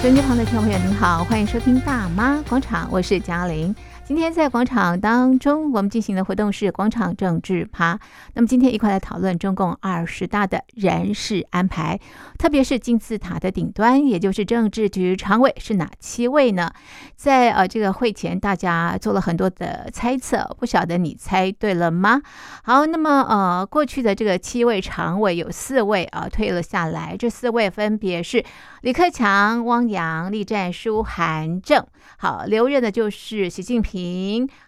[0.00, 3.76] 收音机旁的听众朋友，您好，欢迎收听《大妈广场》，我是嘉玲。
[4.10, 7.96] 今天在广场当中，我们进行的活动是广场政治趴。
[8.34, 11.96] 那么今天一块来讨论中共二十大的人事安排，
[12.36, 16.72] 特别是金字塔的顶端，也就是政治局常委是哪七位呢？
[17.14, 22.20] 在呃这个会前，大家做了很多的猜测，不晓得你猜对了吗？
[22.64, 28.44] 好，那么呃过去的这个七位常委有四位啊、退了下来，这四位分别是
[28.80, 31.86] 李克强、汪洋、栗战书、韩正。
[32.16, 33.99] 好，留任的就是习近平。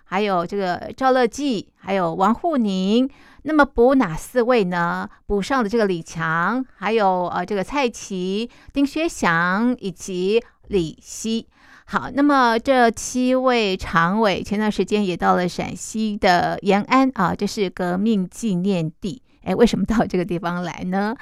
[0.04, 3.08] 还有这个赵乐际，还有王沪宁。
[3.44, 5.08] 那么补哪四位呢？
[5.26, 11.48] 补上的这个李强，还有呃这个蔡奇、丁薛祥以及李希。
[11.86, 19.20] 好，那么这七位常委前段时间也到了陕西的延安啊，这是革命纪念地。
[19.44, 21.14] 哎，为什么到这个地方来呢？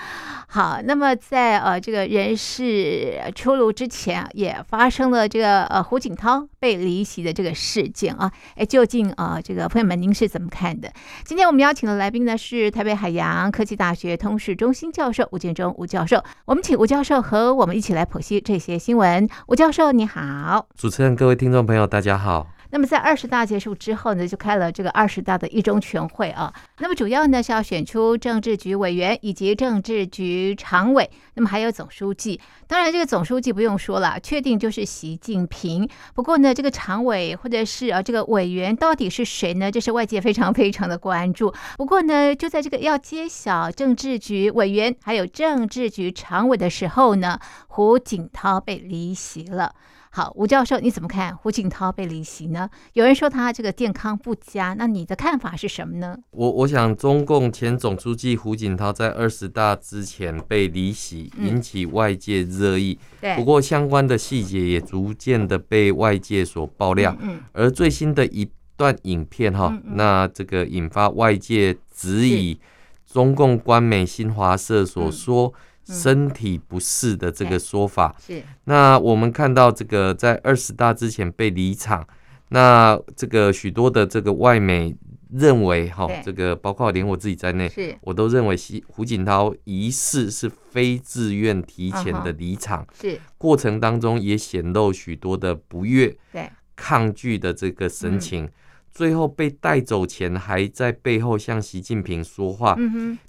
[0.48, 8.30] 好，那么在呃这个人事出炉之前，也发生了这个呃胡锦涛被离席的这个事件啊。
[8.56, 10.92] 哎，究竟啊、呃、这个朋友们您是怎么看的？
[11.24, 16.22] 今天我们邀请的来宾呢是台北海洋科技大学通识中心教授吴建中吴教授。
[16.44, 19.28] 我们请吴教授和我们一起来剖析这些新闻。
[19.46, 22.46] 吴教授你好，主持人各位听众朋友大家好。
[22.70, 26.52] 那么在二十大结束之后呢，就开了这个二十大的一中全会啊。
[26.78, 32.40] 那么主要呢是要选出政治局委员以及政治局常委，那么还有总书记。
[32.66, 35.88] 当然这个总书记不用说了，确定就是习近平。
[36.14, 39.70] 不过呢，这个常委或者是啊这个委员到底是谁呢？
[39.70, 41.52] 这是外界非常非常的关注。
[41.76, 49.74] 不过呢，就在这个要揭晓政治局委员还有政治局常委的时候呢，胡锦涛被离席了。
[50.12, 52.68] 好，吴教授，你怎么看胡锦涛被离席呢？
[52.94, 56.16] 有人说他这个健康不佳，那你的看法是什么呢？
[56.32, 62.98] 我我想，中共前总书记胡锦涛在二十大之前被离席，引起外界热议。
[63.20, 67.16] 对、嗯，不过相关的细节也逐渐的被外界所爆料。
[67.20, 72.58] 嗯，嗯，而最新的一段影片哈，那这个引发外界质疑，
[73.06, 75.54] 中共官媒新华社所说。
[75.90, 78.42] 身体不适的这个说法，是。
[78.64, 82.06] 那我们看到这个在二十大之前被离场，
[82.48, 84.94] 那这个许多的这个外媒
[85.32, 88.56] 认为，哈，这个包括连我自己在内，是，我都认为
[88.86, 93.20] 胡锦涛疑似是非自愿提前的离场，是。
[93.36, 98.48] 过程当中也显露许多的不悦，对，抗拒的这个神情。
[98.90, 102.76] 最后被带走前，还在背后向习近平说话，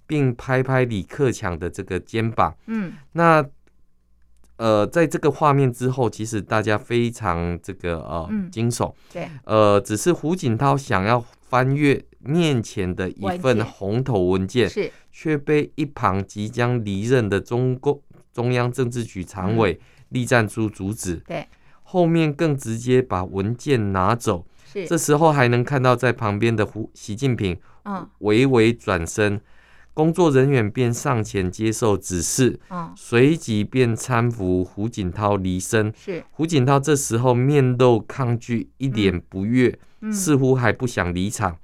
[0.08, 2.56] 并拍拍李克强的这个肩膀。
[2.66, 3.46] 嗯，那
[4.58, 8.94] 呃，在这个画面之后，其实大家非常这个呃惊悚。
[9.12, 18.02] 对，呃，只是胡锦涛想要翻阅面前的一份红头文件，是却被一旁即将离任的中共
[18.34, 19.80] 中央政治局常委
[20.10, 21.16] 栗战书阻止。
[21.28, 21.48] 对，
[21.82, 24.46] 后面更直接把文件拿走。
[24.88, 27.58] 这时候还能看到在旁边的胡习近平，
[28.20, 29.42] 微微转身，
[29.94, 32.60] 工作人员便上前接受指示，
[32.96, 35.94] 随即便搀扶胡锦涛离身。
[35.96, 36.24] 是。
[36.32, 39.78] 胡锦涛这时候面露抗拒，一脸不悦，
[40.12, 41.58] 似乎还不想离场。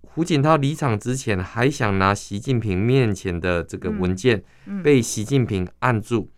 [0.00, 4.42] 胡锦涛离场之前还想拿习近平面前的这个文件，
[4.82, 6.30] 被习近平按住。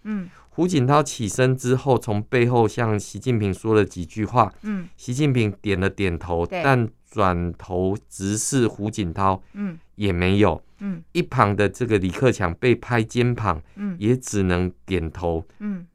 [0.52, 4.52] 胡锦涛起身之后，从背后向习近平说了几句话。
[4.62, 10.60] 嗯，习近平点了点头，但转头直视胡锦涛，嗯，也没有。
[10.80, 15.44] 嗯，一旁的这个李克强被拍肩膀，嗯，也只能点头。
[15.60, 15.86] 嗯，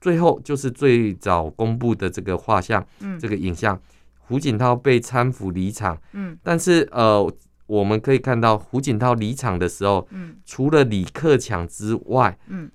[0.00, 3.78] 最后就是最早公布的这个画像，嗯，这个影像，
[4.18, 6.00] 胡锦涛被搀扶离场。
[6.12, 7.30] 嗯，但是呃，
[7.66, 12.70] 我们可以看到胡锦涛离场的时候，嗯，除了李克强之外，嗯。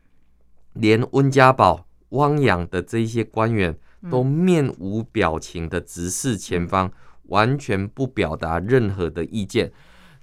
[0.80, 3.76] 连温家宝、汪洋的这一些官员
[4.10, 6.92] 都面无表情的直视前方，
[7.24, 9.72] 完全不表达任何的意见。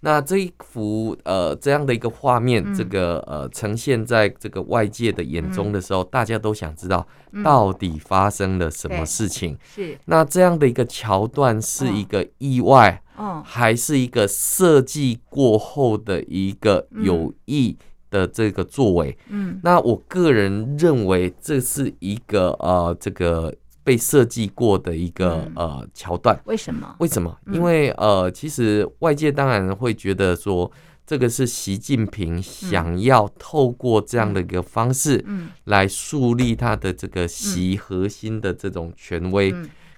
[0.01, 7.05] 那这一幅呃这样的一个画面，这个呃呈现在这个外界的眼中的时候，大家都想知道
[7.43, 9.59] 到底发生了什么事情。
[9.75, 9.99] 是。
[10.05, 13.03] 那这样的一个桥段是一个意外，
[13.43, 17.77] 还是一个设计过后的一个有意
[18.11, 26.39] 的这个作为，嗯，那我个人认为这是一个呃，这个被设计过的一个呃桥段。
[26.45, 26.95] 为什么？
[26.99, 27.37] 为什么？
[27.53, 30.71] 因为呃，其实外界当然会觉得说，
[31.07, 39.55] 这个是习近平想要透过这样的一个方式，嗯，来树立他的这个习核心的这种权威。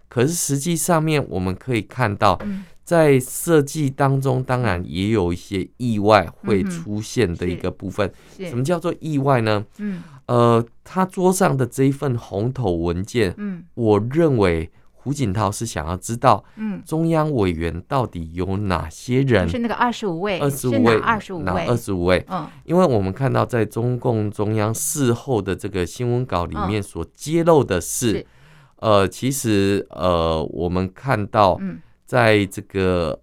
[0.09, 2.39] 可是实际上面我们可以看到，
[2.89, 8.11] 在设计当中，当然也有一些意外会出现的一个部分。
[8.39, 9.63] 什么叫做意外呢？
[9.77, 19.47] 嗯，呃，他桌上的这一份红头文件，嗯，我认为胡锦涛是想要知道，嗯，中央委员到底有哪些人？
[19.47, 22.25] 是那个二十五位，二十五位，二十五位，二十五位？
[22.31, 28.27] 嗯，因为我们看到在中共中央事后的这个新闻稿里面所揭露的是，
[28.77, 31.81] 呃，其实呃，我们看到，嗯。
[32.09, 33.21] 在这个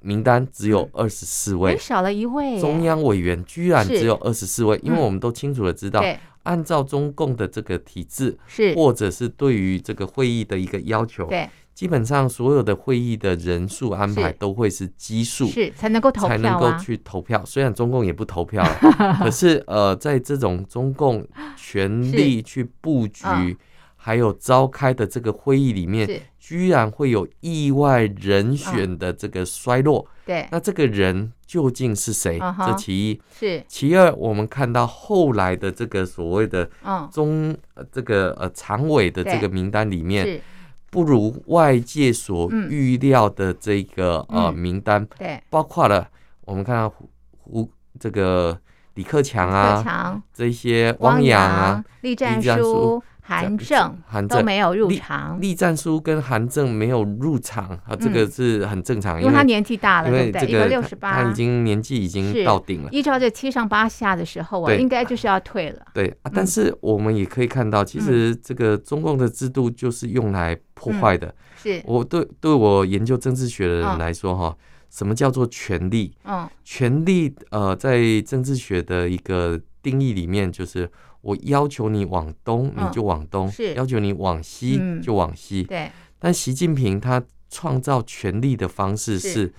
[0.00, 2.60] 名单只有二十四位，少了一位。
[2.60, 6.02] 中央委员居然只有二十四位，因为我们都清楚的知道，
[6.42, 8.74] 按照中共的这个体制，是。
[8.74, 17.44] 或者是对于这个会议的一个要求，对，基本上所有的会议的人数安排都会是基数，是才能够投票，才能够去投票。
[17.46, 18.60] 虽然中共也不投票，
[19.22, 21.24] 可是呃，在这种中共
[21.56, 23.24] 全力去布局。
[23.98, 30.06] 还有召开的这个会议里面，居然会有意外人选的这个衰落。
[30.24, 32.38] 对，那这个人究竟是谁？
[32.38, 33.20] 这其一。
[33.36, 36.70] 是其二，我们看到后来的这个所谓的
[37.10, 37.56] 中
[37.90, 40.40] 这个呃常委的这个名单里面，
[40.88, 45.04] 不如外界所预料的这个呃名单。
[45.18, 46.08] 对，包括了
[46.44, 47.10] 我们看到胡
[47.40, 48.56] 胡这个
[48.94, 53.02] 李克强啊，这些汪洋啊，栗战书。
[53.26, 60.48] 韩正都没有入场，栗战书跟韩正没有入场啊，这个是很正常，因为他年纪大了，对不对？
[60.48, 62.88] 一个六十八，他已经年纪已经到顶了。
[62.92, 65.84] 依照这七上八下的时候啊，应该就是要退了。
[65.92, 71.34] 对啊，但是我们也可以看到，其实这个中共的制度就是用来破坏的。
[71.60, 74.56] 是我对对我研究政治学的人来说，哈，
[74.88, 76.14] 什么叫做权力？
[76.24, 80.88] 嗯，权力呃，在政治学的一个定义里面就是。
[81.26, 83.74] 我要求你往东，你就往东；是。
[83.74, 85.64] 要求你往西，就往西。
[85.64, 85.90] 对。
[86.20, 87.20] 但习近平他
[87.50, 89.52] 创造权力的方式是，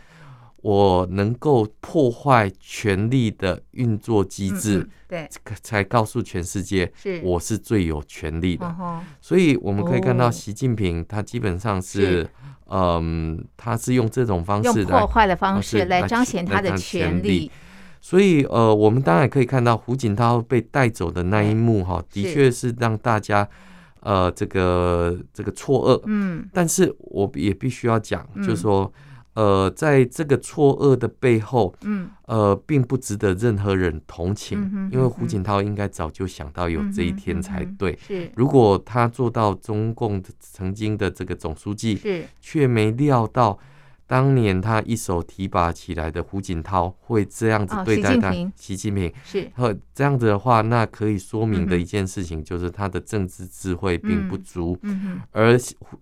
[0.62, 5.28] 我能够破坏权力的运作机制，对，
[5.62, 6.90] 才告诉全世界，
[7.22, 8.74] 我是最有权力的。
[9.20, 12.26] 所以我们可以看到，习近平他基本上是，
[12.70, 17.52] 嗯，他是用这种方式，用破坏的方式来彰显他的权力。
[18.00, 23.48] 所以，呃，我们当然可以看到胡锦涛被带走的那一幕，哈，的确是让大家，
[24.00, 26.02] 呃，这个这个错愕。
[26.06, 28.92] 嗯，但是我也必须要讲，就是说，
[29.34, 37.98] 呃，在这个错愕的背后，嗯，呃，并不值得任何人同情，因为胡锦涛应该早就想到有这一天才对。
[38.08, 43.60] 是，如果他做到中共曾经的这个总书记，是，却没料到。
[44.08, 49.12] 当年他一手提拔起来的胡锦涛会这样子对待他，习近平。
[49.26, 54.80] 是，和这样子的话，那可以说明的一件事情就是他的政治智慧并不足，
[55.32, 55.60] 而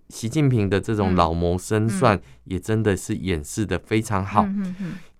[0.08, 4.46] 习近平的这种老谋深算也真的是掩饰的非常好。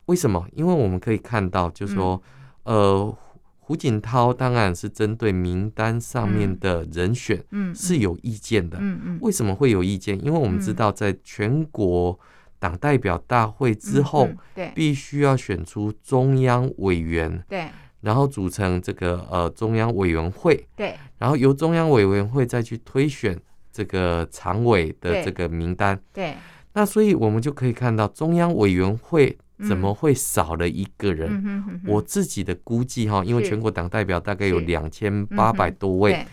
[0.04, 0.46] 为什么？
[0.52, 2.22] 因为我们可以看到，就是说，
[2.62, 3.12] 呃，
[3.58, 7.44] 胡锦涛当然是针对名单上面的人选，
[7.74, 8.80] 是有意见的。
[9.20, 10.24] 为什么会有意见？
[10.24, 12.16] 因为我们知道，在全国。
[12.58, 17.66] 党代表大会之后，对，必须要选出中央委员，对，
[18.00, 23.38] 然后组成这个呃中央委员会，对，然后由中央委员会再去推选
[23.72, 26.34] 这个常委的这个名单，对。
[26.72, 29.34] 那所以我们就可以看到，中央委员会
[29.66, 31.82] 怎么会少了一个人？
[31.86, 36.26] 我自己的估计哈，因为全国党代表大概有两千八百多位。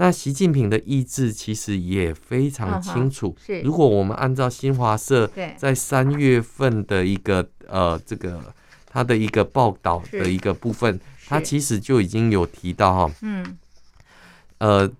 [0.00, 3.36] 那习近平的意志其实也非常清楚。
[3.44, 8.40] 是，如果我们按照新华社在三月份的一个呃这个
[8.86, 13.58] 他的一个报道的一个部分，他其实就已经有提到哈，嗯，
[14.56, 14.90] 呃。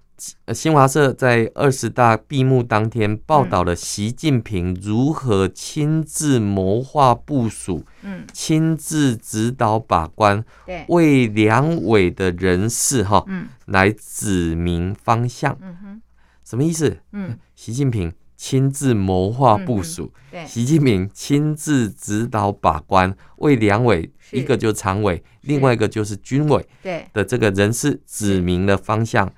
[0.53, 16.03] 新华社在二十大闭幕当天报道了习近平如何亲自谋划部署，嗯，亲自指导把关，对，为两委的人事哈，嗯，来指明方向，嗯哼，
[16.45, 16.99] 什么意思？
[17.13, 27.07] 嗯，习近平亲自谋划部署，对，习近平亲自指导把关，为两委，一个就是常委，另外一个就是军委，对。
[27.13, 29.31] 的这个人事指明了方向。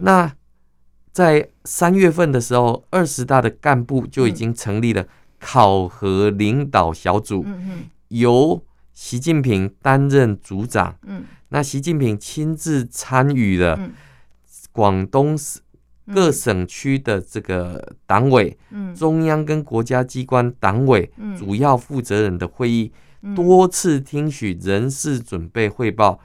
[0.00, 0.34] 那
[1.12, 5.06] 在三月份的时候，二十大的干部就已经成立了
[5.38, 7.44] 考核领导小组，
[8.08, 10.96] 由习近平担任组长。
[11.50, 13.78] 那习近平亲自参与了
[14.72, 15.38] 广东
[16.12, 18.58] 各省区的这个党委、
[18.96, 22.90] 中央跟国家机关党委主要负责人的会议，
[23.36, 26.20] 多次听取人事准备汇报。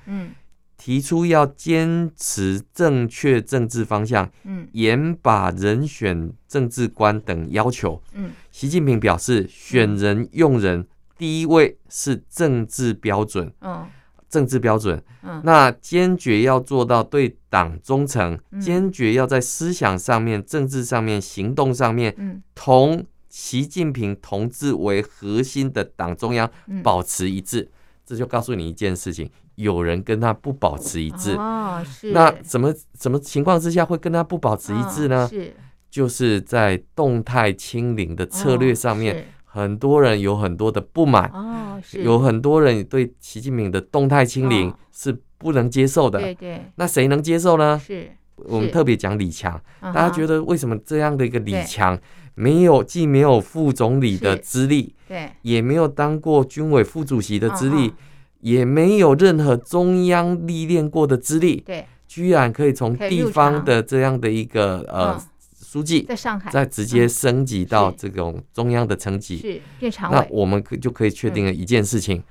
[0.79, 13.86] 提出要坚持正确政治方向，嗯，严把人选政治观等要求，嗯，习近平表示，选人用人第一位是政治标准，嗯，
[14.29, 26.50] 政治标准，嗯，那坚决要做到对党忠诚，坚决要在思想上面、政治上面、行动上面，嗯，同习近平同志为核心的党中央
[26.81, 27.69] 保持一致，
[28.05, 29.29] 这就告诉你一件事情。
[29.59, 32.11] 有人跟他不保持一致，哦，是。
[32.13, 35.27] 那怎么怎么情况之下会跟他不保持一致呢？
[35.29, 35.53] 是，
[35.89, 42.03] 就是在动态清零的策略上面，很多人有很多的不满，哦，是。
[42.03, 46.65] 有很多人对习近平的动态清零是不能接受的，对对。
[46.75, 47.77] 那谁能接受呢？
[47.77, 48.09] 是。
[48.45, 51.99] 我们特别讲李强，大家觉得为什么这样的一个李强
[52.35, 57.93] 没有既没有副总理的资历，对，也没有当过军委副主席的资历。
[58.39, 65.22] 也没有任何中央历练过的资历，对，居然可以从地方的这样的一个呃
[65.62, 66.50] 书记，在上海。
[66.50, 70.17] 再直接升级到这种中央的层级，是变常委。
[70.17, 72.24] 那我们可就可以确定了一件事情：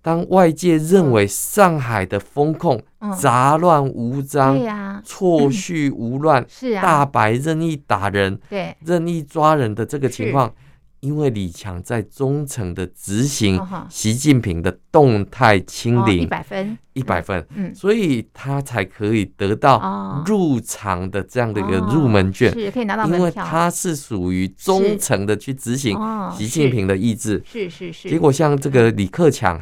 [0.00, 2.80] 当外界认为上海的风控
[3.20, 10.54] 杂乱无章，对呀，错序无乱，是啊，大白任意打人，对，任意抓人的这个情况。
[11.00, 25.96] 因为李强在忠诚的执行习近平的动态清零，一百分，一百分，嗯，所以他才可以得到入场的这样的一个入门券，是可以拿到，因为他是属于忠诚的去执行
[26.36, 28.08] 习近平的意志，是是是。
[28.08, 29.60] 结果像这个李克强，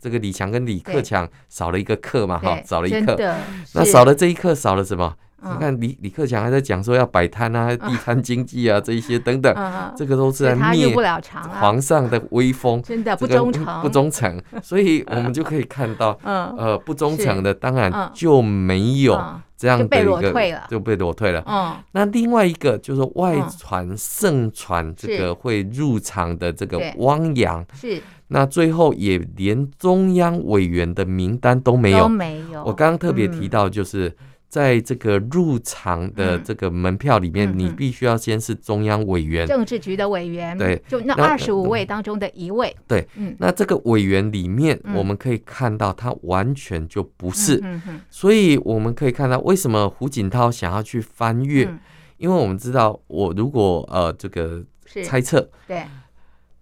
[0.00, 3.14] 这个李强跟李克强少了一个克嘛，哈，少了一课，
[3.74, 5.14] 那少了这一课，少了什么？
[5.40, 9.54] 你看李李克强还在讲说要摆摊啊，地摊经济啊，这一些等等，
[9.96, 10.92] 这个都是在灭
[11.60, 19.16] 皇上的威风，真的不忠诚，不忠诚， 所以我们就可以看到，呃，不忠诚的当然就没有
[19.56, 21.84] 这样的一个就被裸退了。
[21.92, 28.02] 那另外一个就是外传盛传这个会入场的这个汪洋，是。
[28.30, 32.64] 那最后也连中央委员的名单都没有，没有。
[32.64, 34.12] 我刚刚特别提到就是。
[34.48, 47.62] 在这个入场的这个门票里面，你必须要先是中央委员、政治局的委员，对，就那二十五位当中的一位，对，嗯，那这个委员里面，我们可以看到他完全就不是，
[48.08, 51.70] 所以我们可以看到为什么胡锦涛想要去翻阅，
[52.16, 54.64] 因为我们知道，我如果呃这个
[55.04, 55.84] 猜测，对，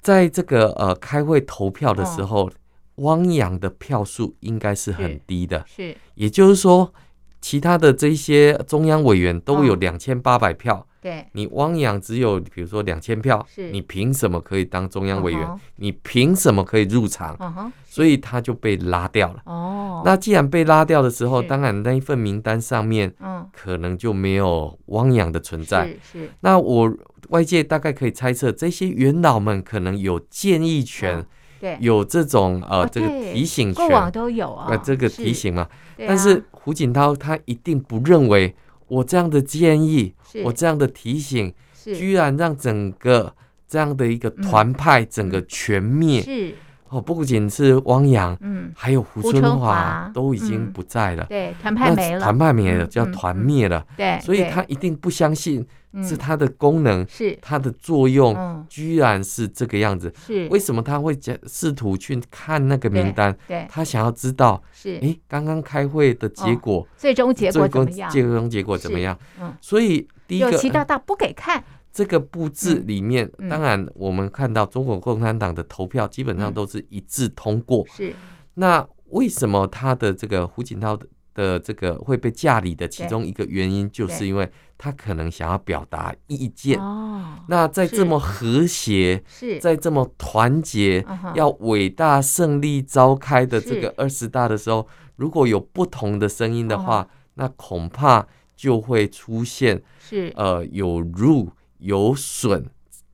[0.01, 2.51] 在这个呃开会投票的时候，
[2.97, 6.93] 汪洋的票数应该是很低的，是，也就是说。
[7.41, 15.49] 其他的这些中央委员都有两千八百票，对，你汪洋只有比如说两千票，你凭什么可以当中央委员？
[15.77, 17.73] 你凭什么可以入场？
[17.85, 19.43] 所以他就被拉掉了。
[19.45, 23.15] 哦，那既然被拉掉的时候，当然那一份名单上面，
[23.53, 25.97] 可能就没有汪洋的存在。
[26.03, 26.93] 是，那我
[27.29, 31.25] 外界大概可以猜测，这些元老们可能有建议权，
[31.61, 36.45] 对，有这种呃这个提醒权，过往都有啊，这个提醒嘛，但是。
[36.67, 38.53] 胡锦涛他一定不认为
[38.89, 43.33] 我这样的建议，我这样的提醒，居然让整个
[43.69, 46.21] 这样的一个团派整个全灭。
[46.21, 46.57] 是
[46.89, 51.25] 哦，不仅是汪洋，嗯，还有胡春华都已经不在了。
[51.29, 53.85] 对，团派没了，团派没了，叫团灭了。
[53.97, 55.67] 对，所以他一定不相信。
[56.03, 60.13] 是它的功能，是它的作用，居然是这个样子。
[60.27, 63.35] 是为什么他会讲试图去看那个名单？
[63.49, 68.11] 对，他想要知道是哎，刚刚开会的结果，最终结果怎么样？
[68.11, 69.19] 最终结果怎么样？
[69.41, 71.65] 嗯，所以第一个，习大大不给看
[71.97, 77.87] 这个布置里面，当然我们看到中国共产党的投票基本上都是一致通过。
[77.89, 78.15] 是。
[78.55, 81.07] 那为什么他的这个胡锦涛的？
[81.37, 86.81] 的这个会被架离的其中一个原因，就是因为他可能想要表达意见。
[86.81, 89.59] 哦那在这么和谐，是。
[89.61, 98.27] 在这么团结，要伟大胜利召开的这个二十大的时候，如果有不同的声音的话，那恐怕
[98.57, 100.33] 就会出现是。
[100.37, 102.67] 呃有辱有损。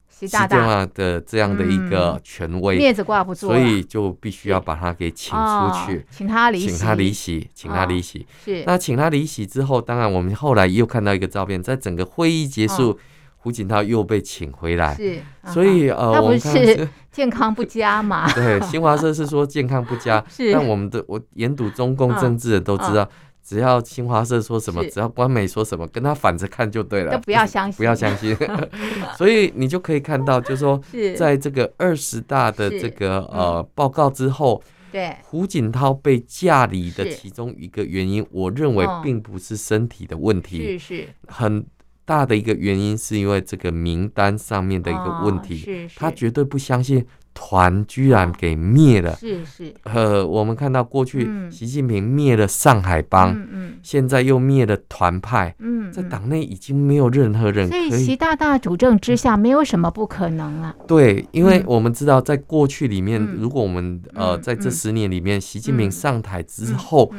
[0.09, 8.27] 习大大的这样的一个权威，面子挂不住，所以就必须要把他给请出去，请他离席，请他离席，请他离席。
[8.45, 12.97] 是，那请他离席之后，当然我们后来又看到一个照片，在整个会议结束，
[13.39, 14.95] 胡锦涛又被请回来。
[14.95, 18.33] 是，所以呃，我们是 健康不佳嘛？
[18.33, 23.09] 对，新华社是说健康不佳， 是，但我们的我研读中共政治的都知道。
[23.45, 28.37] 只要新华社说什么，只要官媒说什么，跟他反着看就对了，都不要相信，不要相信。
[29.19, 30.81] 所以你就可以看到，就是说，
[31.17, 41.09] 在这个二十大的这个呃报告之后，对，胡锦涛被架离的其中一个原因，我认为并不是身体的问题，是是。
[41.27, 41.67] 很
[42.05, 47.05] 大的一个原因，是因为这个名单上面的一个问题，是是，他绝对不相信。
[47.35, 57.91] 团居然给灭了，是是，呃，我们看到过去习近平灭了上海帮，嗯嗯，现在又灭了团派，嗯，在党内已经没有任何人可以。
[57.91, 60.75] 所以习大大主政之下，没有什么不可能了。
[60.87, 67.13] 对，因为我们知道，在过去里面，如果我们呃在这十年里面，习近平上台之后。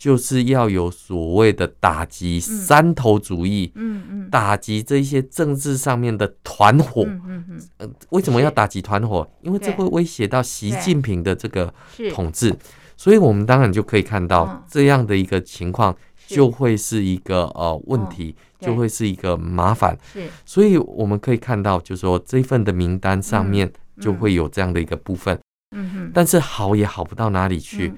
[0.00, 9.30] 就是要有所谓的打击山头主义，嗯嗯，打击这些政治上面的团伙，嗯嗯，为什么要打击团伙？
[9.42, 11.74] 因为这会威胁到习近平的这个
[12.14, 12.56] 统治，
[12.96, 15.94] 所以我们当然就可以看到这样的一个情况，
[16.26, 19.94] 就会是一个呃问题，就会是一个麻烦。
[20.14, 25.38] 是，所以我们可以看到，就是说这份的名单上面就会有这样的一个部分，
[25.76, 27.92] 嗯嗯，但是好也好不到哪里去，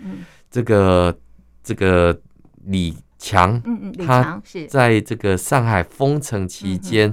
[0.50, 1.16] 这个。
[1.62, 2.18] 这个
[2.64, 7.08] 李强，嗯嗯，他在这个上海封城期间，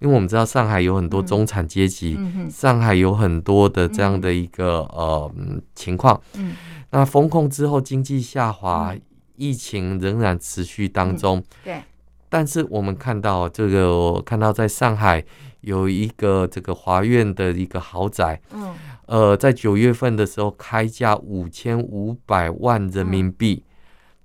[0.00, 2.18] 因为我们知道上海有很多中产阶级，
[2.50, 5.32] 上海有很多的这样的一个呃
[5.76, 6.54] 情况，嗯，
[6.90, 8.92] 那封控之后经济下滑，
[9.36, 11.80] 疫情仍然持续当中，对，
[12.28, 15.24] 但是我们看到这个，我看到在上海
[15.60, 18.74] 有一个这个华苑的一个豪宅，嗯，
[19.06, 23.62] 呃，在九月份的时候开价五千五百万人民币。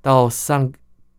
[0.01, 0.72] 到上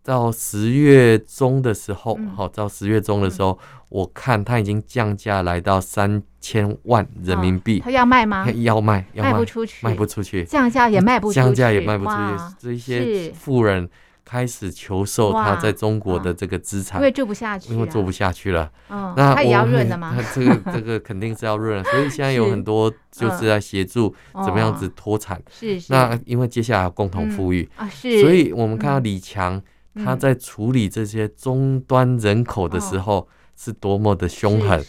[0.02, 7.80] 到十月中的时候，好、嗯，到十月中的时候，嗯、我看他已经降价来到三千万人民币。
[7.80, 8.50] 他要卖吗？
[8.52, 12.54] 要卖，要卖，卖不出去，卖不出去，降价也卖不出去，降价也卖不出去。
[12.58, 13.88] 这些富人
[14.28, 18.70] 开始求售他在中国的这个资产，因为做不下去，因为做不下去了。
[18.90, 20.12] 嗯，那他也要润的吗？
[20.20, 25.40] 他这个 这个肯定是要润，所以现在有很多就是在协助怎么样子脱产。
[25.50, 25.90] 是是。
[25.90, 28.20] 那因为接下来要共同富裕啊，是。
[28.20, 29.62] 所以我们看到李强。
[30.04, 34.80] 他在处理这些终端人口的时候是多么的凶狠。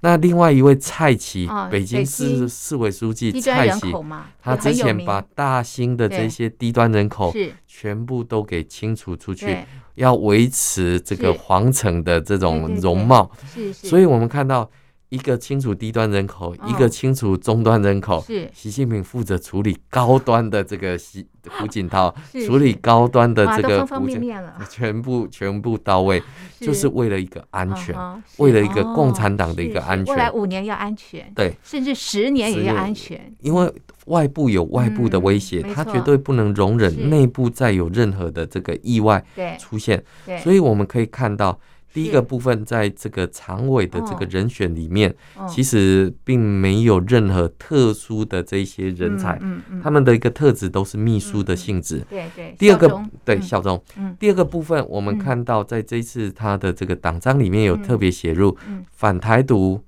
[0.00, 3.92] 那另外一位蔡奇，北京市市委书记蔡奇，
[4.40, 7.32] 他之前把大兴的这些低端人口
[7.66, 9.56] 全部都给清除出去，
[9.94, 13.30] 要维持这个皇城的这种容貌。
[13.72, 14.70] 所以我们看到。
[15.10, 18.22] 一个清除低端人口，一个清除中端人口。
[18.26, 22.14] 是习近平负责处理高端的这个习胡锦涛，
[22.46, 24.20] 处理高端的这个胡锦，
[24.68, 26.22] 全部全部到位，
[26.60, 27.94] 就是为了一个安全，
[28.36, 30.14] 为了一个共产党的一个安全。
[30.14, 33.34] 未来五年要安全，对，甚至十年也要安全。
[33.40, 33.72] 因为
[34.06, 39.24] 外部有外部的威胁，他绝对不能容忍内部再有任何的这个意外
[39.58, 40.04] 出现。
[40.42, 41.58] 所以我们可以看到。
[41.92, 45.14] 第一个部分，在这个常委的这个人选里面，
[45.48, 49.40] 其实并没有任何特殊的这些人才，
[49.82, 52.04] 他们的一个特质都是秘书的性质。
[52.08, 52.54] 对对。
[52.58, 53.82] 第二个，对效忠。
[54.18, 58.56] 第二个部分，我们看到在这一次他的这个党章里面有特别写入
[58.92, 59.80] 反台独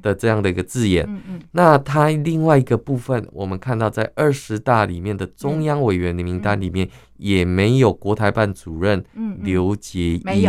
[0.00, 1.06] 的这样的一个字眼。
[1.52, 6.88] 那他另外一个部分，我们看到在二十大里面的中央委员的名单里面。
[7.18, 9.04] 也没有国台办主任
[9.40, 10.48] 刘杰一，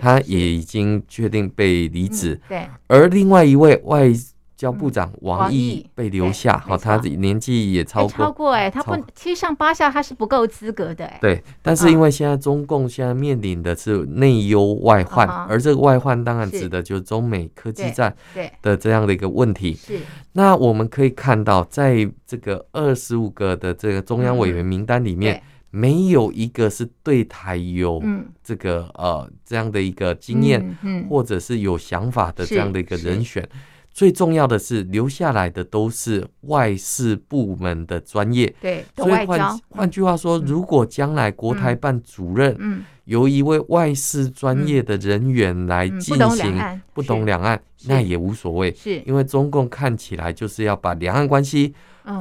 [0.00, 2.40] 他也已经确定被离职。
[2.48, 4.08] 对，而另外一位外
[4.56, 11.18] 交部长王毅被留下，好，他年纪也超过，超过哎，他不七上八下，他是不够资格的哎。
[11.18, 18.14] 对，但是因为现在中共现在面临的是内忧外患，而这个外患当然指的就是中美科技战
[18.60, 19.72] 的这样的一个问题。
[19.72, 19.98] 是，
[20.32, 25.42] 那我们可以看到，在这个二十五个的这个中央委员名单里面。
[25.70, 28.02] 没有一个是对台有
[28.42, 30.76] 这个呃这样的一个经验，
[31.08, 33.48] 或者是有想法的这样的一个人选。
[33.92, 38.54] 最重要的是留下来的都是外事部门的专业。
[38.60, 48.72] 对，所以换换句话说，如果将来国台办主任由一位外事专业的人员来进行，不懂两岸，那也无所谓。
[48.72, 51.74] 是，因为中共看起来就是要把两岸关系。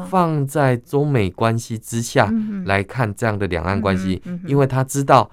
[0.10, 2.32] 放在中美关系之下
[2.65, 5.30] 来看这样的两岸关系，因为他知道，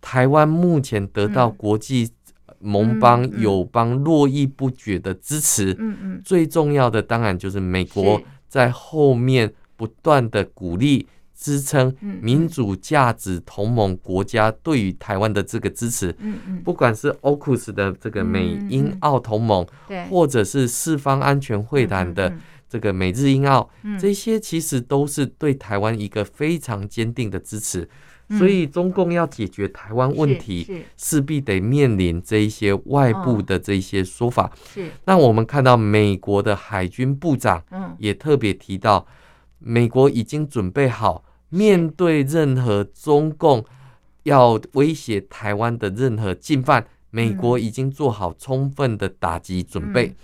[0.00, 2.10] 台湾目前得到国际
[2.58, 5.76] 盟邦友邦络绎不绝的支持，
[6.24, 16.14] 最重要的当然就是美国在后面不断的鼓励支撑民主价值同盟国家对于台湾的这个支持，
[16.62, 19.66] 不管是 AUKUS 的这个美英澳同盟，
[20.08, 22.32] 或者是四方安全会谈的。
[22.72, 23.68] 这个美日英澳，
[24.00, 27.86] 这些其实都是对台湾一个非常坚定的支持，
[28.38, 34.50] 所以中共要解决台湾问题，势必得面临这一些外部的这一些说法。
[34.72, 37.62] 是，那我们看到美国的海军部长，
[37.98, 39.06] 也特别提到，
[39.58, 43.62] 美国已经准备好面对任何中共
[44.22, 50.16] 要威胁台湾的任何进犯，美国已经做好充分的打击准备。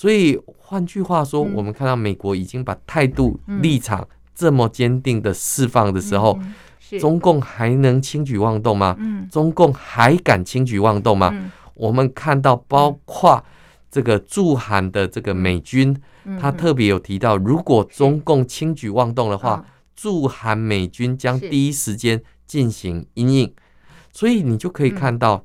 [0.00, 6.38] 所以换句话说，我们看到美国已经把态度立场这么坚定的释放的时候，
[6.98, 8.96] 中共还能轻举妄动吗？
[9.30, 11.52] 中共还敢轻举妄动吗？
[11.74, 13.44] 我们看到，包括
[13.90, 15.94] 这个驻韩的这个美军，
[16.40, 19.62] 他特别有提到，如果中共轻举妄动的话，
[19.94, 23.52] 驻韩美军将第一时间进行应应。
[24.14, 25.44] 所以你就可以看到。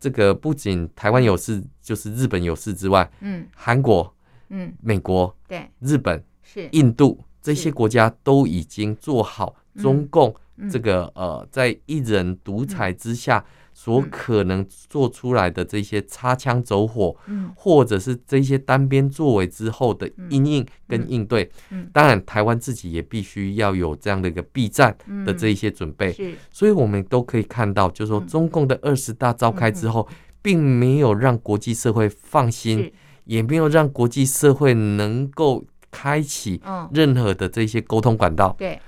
[0.00, 4.12] 这个不仅台湾有事，就是日本有事之外，嗯，韩国，
[4.48, 6.68] 嗯，美国，对，日本是。
[6.72, 10.34] 印度这些国家都已经做好中共
[10.70, 13.44] 这个呃，在一人独裁之下
[13.82, 17.16] 所可能做出来的这些擦枪走火，
[17.56, 21.50] 或者是这些单边作为之后的阴影跟应对。
[21.90, 26.14] 当然，台湾自己也必须要有这样的一个避战的这一些准备。
[26.50, 30.06] 所以，我们都可以看到，就是说，中共的二十大召开之后，
[30.42, 32.92] 并没有让国际社会放心，
[33.24, 36.60] 也没有让国际社会能够开启
[36.92, 38.54] 任何的这些沟通管道。
[38.58, 38.78] 对。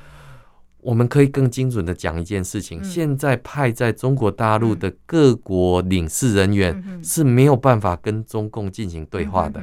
[0.82, 9.62] 我们可以更精准的讲一件事情：嗯、现在派在中国大陆的各国领事人员是没有办法跟中共进行对话的。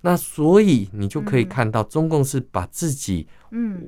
[0.00, 3.80] 那所以你就可以看到，中共是把自己嗯。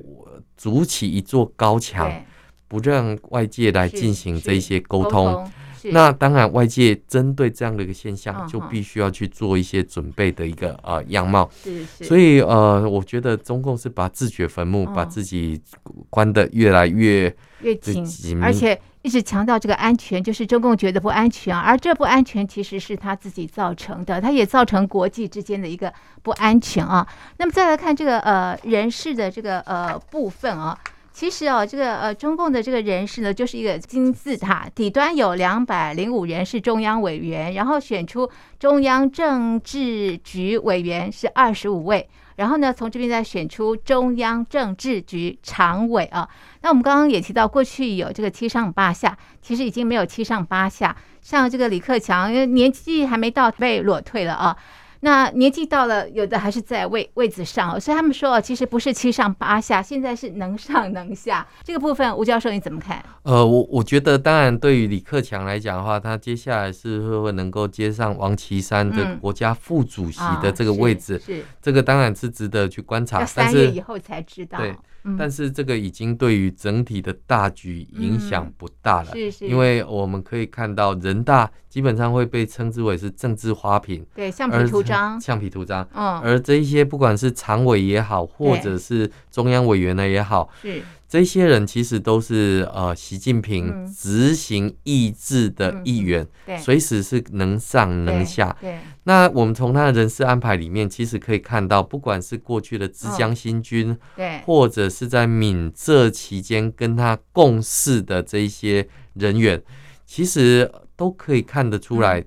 [0.55, 2.25] 筑起一座高墙，嗯、
[2.67, 5.47] 不让外界来进行这些沟通。
[5.85, 11.49] 那当然，外界针对这样的一个现象，就必须要去做一些准备的一个呃样貌。
[11.63, 12.03] 是是。
[12.03, 15.61] 所以呃，我觉得中共是把自掘坟墓，把自己
[16.09, 18.05] 关得越来越越紧，
[18.41, 27.07] 而且一直强调这个安全，就是中共觉得不安全，而这不安全其实是他自己造成的，他也造成国际之间的一个不安全啊。
[27.37, 30.77] 那么再来看这个呃人事的这个呃部分啊。
[31.17, 46.29] 其实哦，这个呃，中共的这个人事呢，就是一个金字塔，底端有两百零五人是中央委员，然后选出中央政治局委员是二十五位，然后呢，从这边再选出中央政治局常委啊。
[46.61, 54.55] 那我们刚刚也提到，过去有这个七上八下，其实已经没有七上八下，像这个李克强，因为年纪还没到，被裸退了啊。
[55.01, 61.45] 那年纪到了，有的还是在位位子上，所以他们说，其实不是七上八下，现在是能上能下。
[61.63, 63.03] 这个部分，吴教授你怎么看？
[63.23, 71.19] 呃，我我觉得，当然对于李克强来讲的话，他接下来是会不会能够接上王岐山的国家副主席的这个位置？
[71.25, 73.25] 是这个当然是值得去观察。
[73.25, 74.57] 三月以后才知道。
[74.57, 74.75] 对。
[75.17, 90.81] 但是这个已经对于整体的大局影响不大了，是是，因为我们可以看到人大基本上会被称之为是政治花瓶，对，橡皮图章，橡皮图章，嗯，而这一些不管是常委也好，或者是中央委员呢也好，是。
[91.09, 96.27] 这些人其实都是呃习近平执行意志的一员，
[96.59, 98.55] 随时是能上能下。
[99.03, 104.39] 那我们从他的人事安排里面，其实可以看到，不管是过去的浙江新军，对。
[104.45, 109.63] 或者是在闽浙期间跟他共事的这一些人员，
[110.05, 112.23] 其实都可以看得出来。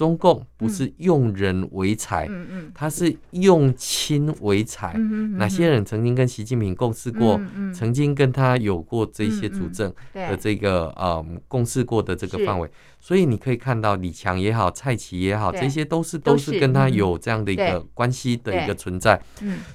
[0.00, 2.26] 中共不是用人为才，
[2.72, 4.94] 他是用亲为才。
[5.36, 7.38] 哪些人曾经跟习近平共事过，
[7.74, 12.66] 曾经跟他有过这些主政的这个呃共事过的这个范围，
[12.98, 19.20] 所以你可以看到李强也好，蔡奇也好，这些都是都是跟他有这样的一个关系的一个存在。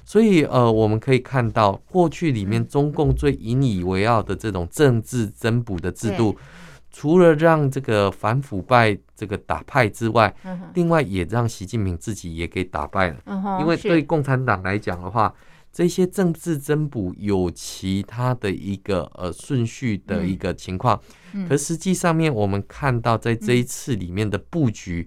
[0.04, 6.36] 所以呃，我们可以看到过去里面中共最引以为傲的这种政治增补的制度。
[6.96, 10.34] 除了让这个反腐败这个打败之外，
[10.72, 13.16] 另外也让习近平自己也给打败了。
[13.60, 15.30] 因为对共产党来讲的话，
[15.70, 20.98] 这些政治增补有其他的一个呃顺序的一个情况。
[21.46, 25.06] 可实际上面我们看到在这一次里面的布局，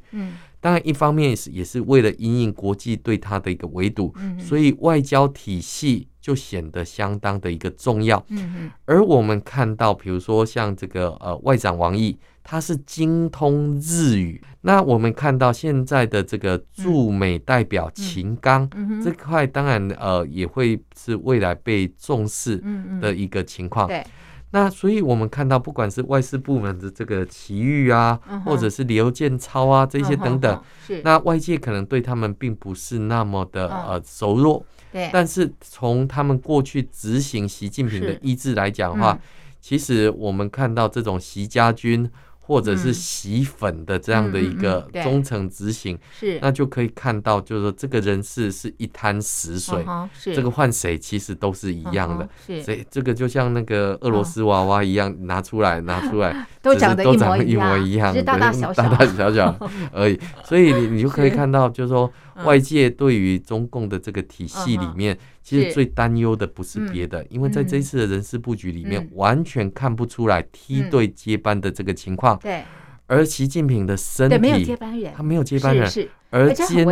[0.60, 6.08] 当然一方面是也是为了因应国际对他的一个围堵，所以外交体系。
[6.30, 8.24] 就显得相当的一个重要。
[8.28, 14.40] 嗯，而我们看到，比如说像这个呃外长王毅，他是精通日语。
[14.62, 18.70] 那我们看到现在的这个驻美代表秦刚
[19.04, 22.62] 这块，当然呃也会是未来被重视
[23.02, 23.88] 的一个情况。
[23.88, 24.06] 对。
[24.52, 30.64] 那所以我们看到，不管是外事部门的这个奇遇啊，或者是刘建超啊这些等等，
[31.04, 34.64] 那外界可能对他们并不是那么的呃熟络。
[34.92, 39.20] 对，但是从他们过去执行习近平的意志来讲的话，
[39.62, 46.40] 其实我们看到这种习家军或者是洗粉的这样的一个忠诚执行，是。
[46.42, 49.86] 那就可以看到，就是说这个人事是一滩死水，
[50.34, 52.28] 这个换谁其实都是一样的，
[52.64, 57.04] 所以这个就像那个俄罗斯娃娃一样，拿出来拿出来， 都长得
[57.44, 58.82] 一模一样，大大小小。
[58.82, 62.12] 大大小小而已，所以你你就可以 看到，就是说
[62.46, 65.18] 外界对于中共的这个体系里面。
[65.42, 72.38] 其实最担忧的不是别的，因为在这一次的人事布局里面，完全看不出来梯队接班的这个情况。
[72.38, 72.64] 对，
[73.08, 75.90] 而习近平的身体没有接班人，他没有接班人，
[76.30, 76.86] 而肩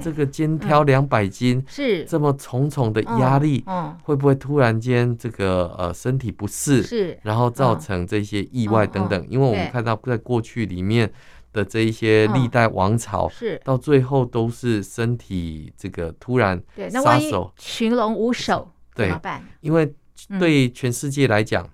[0.00, 2.04] 这个肩挑两百斤，是。
[2.04, 3.64] 这么重重的压力，
[4.04, 7.18] 会不会突然间这个呃身体不适，是。
[7.22, 9.26] 然后造成这些意外等等？
[9.28, 11.10] 因为我们看到在过去里面。
[11.54, 13.58] 的这一些历代王朝，是。
[13.64, 19.42] 到最后都是身体这个突然杀手，群龙无首，怎么办？
[19.60, 19.94] 因为
[20.38, 21.66] 对全世界来讲，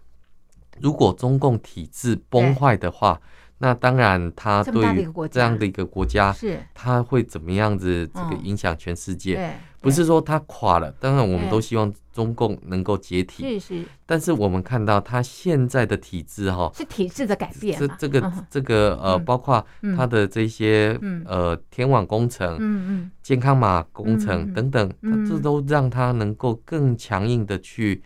[0.80, 3.20] 如果中共体制崩坏的话，
[3.58, 6.60] 那当然他对于这样的一个国家，是。
[6.74, 9.58] 他会怎么样子这个影响全世界？
[9.80, 13.84] 不是说它垮了，当然我们都希望中共能够解体，是是。
[14.04, 17.78] 但是我们看到他现在的体制哈，是体制的改变。
[17.78, 19.64] 这这个这个呃，包括
[19.96, 24.92] 他的这些呃天网工程、嗯嗯，健康码工程等等，
[25.26, 28.02] 这都让他能够更强硬的去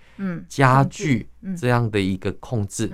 [0.48, 2.88] 加剧这样的一个控制。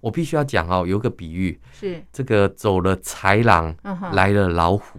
[0.00, 2.02] 我必须要讲哦，有个比喻是。
[2.12, 3.74] 这个走了豺狼，
[4.12, 4.98] 来了老虎，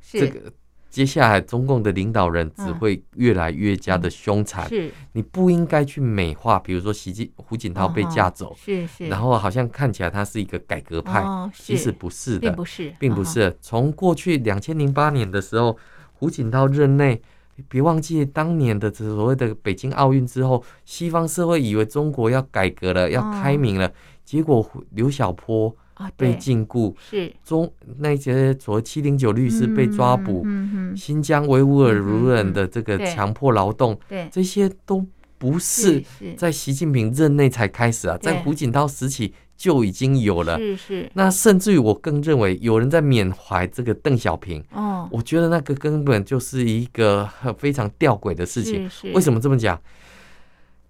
[0.00, 0.52] 这个。
[0.94, 4.68] 接下来，中共的领导人只会越来越加的凶残。
[4.68, 13.58] 是，你不应该去美化，比如说习近胡锦涛被架走，是是，然后好像看起来他是一个改革派，其实不是的，并不是，并不是。
[13.60, 15.76] 从过去两千零八年的时候，
[16.12, 17.20] 胡锦涛任内，
[17.68, 23.92] 别忘记当年的所谓的北京奥运之后，西方社会以为中国要改革了，要开明了，
[24.24, 25.76] 结果刘晓波。
[26.16, 27.32] 被禁锢，是。
[27.44, 30.46] 中那些所谓七零九律师被抓捕，
[30.96, 34.28] 新疆维吾尔族人的这个强迫劳动，对。
[34.30, 35.04] 这些都
[35.38, 36.02] 不是
[36.36, 40.58] 在习近平任内才开始啊，在胡锦涛时期就已经有了。
[40.58, 44.64] 是是，那甚至于我更认为有人在缅怀这个邓小平。
[44.72, 47.28] 哦，我觉得那个根本就是一个
[47.58, 48.90] 非常吊诡的事情。
[49.12, 49.80] 为什么这么讲？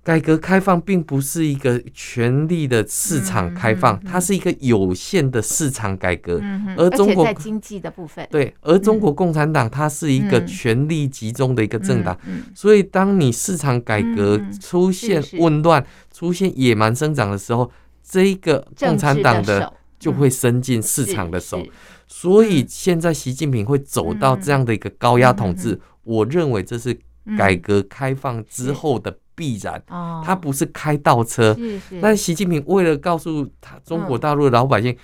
[0.04, 6.38] 改革开放并不是一个权力的市场开放，它是一个有限的市场改革。
[6.76, 12.14] 而中国在经济的部分，对，而中国共产党它是一个权力集中的一个政党，
[12.54, 17.70] 所以当你市场改革出现混乱、出现野蛮生长的时候，
[18.06, 21.64] 这一个共产党的就会伸进市场的手。
[22.06, 26.94] 所以现在习近平会走到这样的一个高压统治，我认为这是
[27.38, 29.16] 改革开放之后的。
[29.34, 29.82] 必然，
[30.24, 31.56] 他不是开倒车。
[32.00, 34.96] 那习近平为了告诉他中国大陆的老百姓，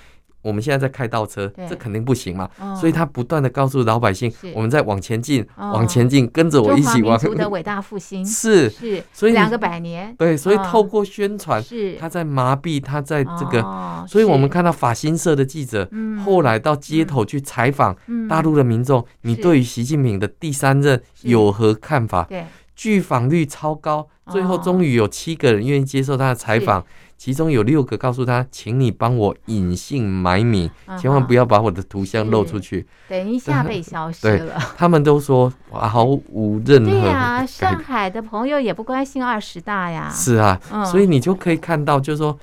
[0.42, 2.48] 我们现在在开倒车，这肯定不行嘛。
[2.74, 7.18] 所以他不断的告诉老百姓，我们在往前进，往前进，跟着我一起往。
[7.18, 8.24] 中华民族的伟大复兴。
[8.24, 8.70] 是。
[8.70, 10.14] 是，所以两个百年。
[10.16, 11.62] 对，所以透过宣传，
[11.98, 15.86] 他在麻痹，他在这个，所以我们看到法新社的记者
[16.24, 17.94] 后来到街头去采访
[18.26, 22.24] 大陆的民众，你对于习近平的第三任有何看法？
[22.24, 22.46] 对。
[22.80, 26.82] 拒访率超高，最后终于有七个人愿意接受他的采访，
[27.18, 32.86] 其中有六个告诉他，请你帮我隐姓埋名，千万不要把我的图像露出去。
[33.06, 36.90] 等一下被消失了，他们都说毫无任何。
[36.90, 40.08] 对呀，上海的朋友也不关心二十大呀。
[40.10, 42.38] 是啊，所以你就可以看到，就是说。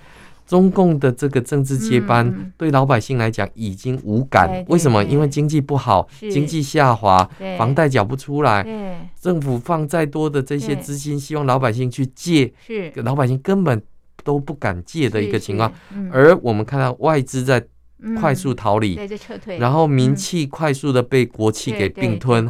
[0.47, 5.03] 中共的这个政治接班对老百姓来讲已经无感，为什么？
[5.03, 8.65] 因为经济不好，经济下滑，房贷缴不出来，
[9.19, 12.51] 政府放再多的这些资金，希望老百姓去借，
[12.95, 13.79] 老百姓根本
[14.23, 15.71] 都不敢借的一个情况。
[16.11, 17.63] 而我们看到外资在。
[18.19, 18.99] 快速逃离，
[19.59, 22.47] 然后民企快速的被国企给并吞，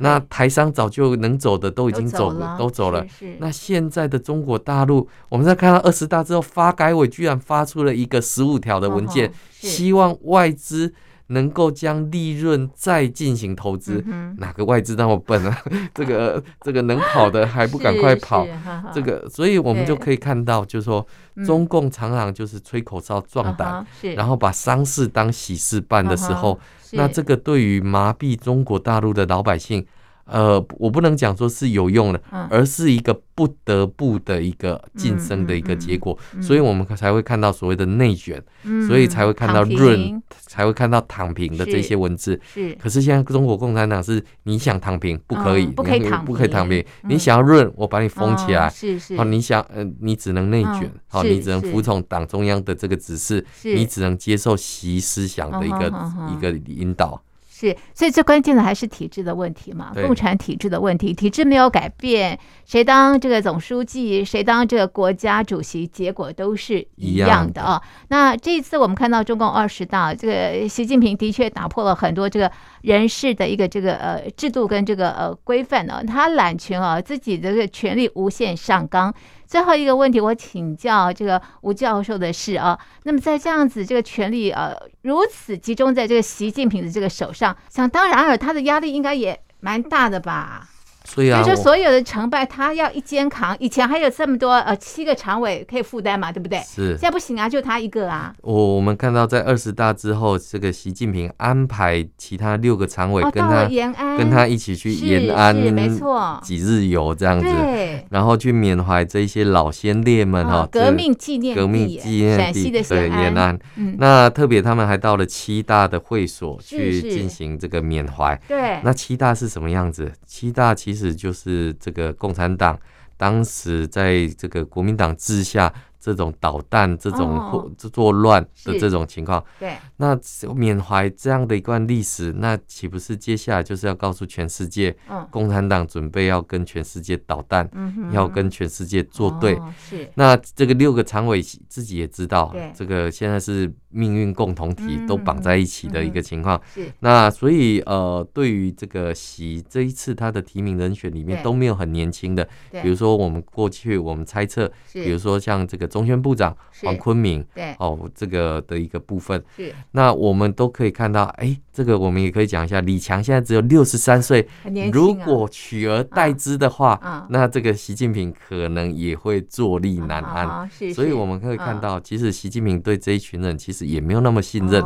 [0.00, 3.04] 那台商早就能走的都已经走了，都走了。
[3.38, 10.92] 那现在的中国大陆，我们在看到二十大之后，发改委居然发出了一个十五条的文件，希望外资。
[11.30, 14.04] 能够将利润再进行投资，
[14.38, 15.62] 哪个外资那么笨啊？
[15.94, 18.46] 这个这个能跑的还不赶快跑？
[18.94, 21.06] 这个，所以我们就可以看到，就是说，
[21.44, 26.58] 中共常常就是吹口哨壮胆，然后把丧事当喜事办的时候，
[26.92, 29.86] 那这个对于麻痹中国大陆的老百姓。
[30.30, 38.40] 呃，我不能讲说是有用的，而是一个不得不的一个晋升的一个结果，所以我们才会看到所谓的内卷，
[38.86, 42.40] 所以才会看到润，才会看到躺平的这些文字。
[42.44, 46.84] 是，可是现在中国共产党是，你想躺平不可以，不可以躺，不可以躺平。
[47.02, 48.70] 你想要润，我把你封起来。
[48.70, 49.16] 是是。
[49.16, 55.92] 好，你想，呃，你只能内卷，好，你只能服从党中央的这个指示，你只能接受习思想的一个
[56.32, 57.20] 一个引导。
[57.60, 67.82] 是，所以最关键的还是体制的问题嘛，共产体制的问题，体制没有改变，谁当这个总书记，谁当这个国家主席，结果都是一样的啊、哦。
[68.08, 79.12] 那这一次我们看到中共二十大，这个习近平的确打破了很多这个人事的一个这个呃制度跟这个呃规范呢，他揽权啊，自己的这个权力无限上纲。
[79.50, 90.68] 最后一个问题，我请教这个吴教授的是啊，那么在这样子这个权力呃如此集中在这个习近平的这个手上，想当然尔，他的压力应该也蛮大的吧？
[91.04, 93.56] 所以啊，就所有的成败，他要一肩扛。
[93.58, 96.58] 以前还有这么多呃七个常委可以负担嘛，对不对？
[96.60, 96.90] 是。
[96.90, 98.32] 现在不行啊，就他一个啊。
[98.42, 107.46] 我我们看到在二十大之后，这个习近平安排其他六个常委跟他延安，跟他一起去延安，没错，几日游这样子。
[107.46, 108.06] 对。
[108.10, 113.58] 然后去缅怀这一些老先烈们哈，革命纪念革命纪念地对延安。
[113.76, 113.96] 嗯。
[113.98, 118.40] 那特别他们还到了七大的会所去进行这个缅怀。
[118.46, 118.78] 对。
[118.84, 120.12] 那七大是什么样子？
[120.26, 121.14] 七大其其实。
[121.14, 122.78] 就是这个共产党
[123.16, 125.72] 当时在这个国民党治下。
[126.00, 130.18] 这种捣蛋、这种作乱的这种情况，对，那
[130.54, 134.96] 缅怀这样的一段历史，那岂不是接下来就是要告诉全世界，
[135.30, 137.68] 共产党准备要跟全世界捣蛋，
[138.12, 139.60] 要跟全世界作对。
[139.78, 146.58] 是，那这个六个常委自己也知道，这个现在是命运共同体都绑在一起的一个情况。
[146.74, 152.48] 是，那所以呃，对于这个习这一次他的提名人选里面都没有很年轻的，
[152.80, 155.89] 比如说我们过去我们猜测，比如说像这个。
[155.90, 157.74] 中宣部长黄坤明，对。
[157.78, 159.42] 哦，这个的一个部分。
[159.56, 164.46] 是，那我们都可以看到，哎，这个我们也可以讲一下，李强现在只有六十三岁，
[164.92, 170.48] 如果取而代之的话，啊，那这个习近平可能也会坐立难安。
[170.48, 174.82] 啊，所以我们可以看到，其实习近平对这一群人其实也没有那么信任，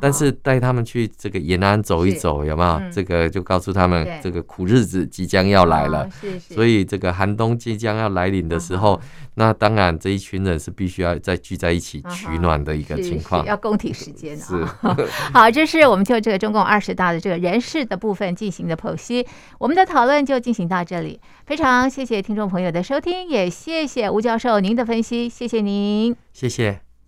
[0.00, 2.80] 但是带他们去这个延安走一走，有没有？
[2.90, 6.08] 这个就告诉他们，这个苦日子即将要来了，
[6.40, 9.00] 所以这个寒冬即将要来临的时候。
[9.34, 14.96] 那当然，这一群人是必须要再聚在一起取暖的一个情况，要共体时间啊。
[15.32, 19.26] 好，这是我们就这个中共二十大的这个人事的部分进行的剖析。
[19.58, 26.89] 我们的讨论就进行到这里，非常谢谢听众朋友的收听，也谢谢吴教授您的分析，谢谢您，谢谢。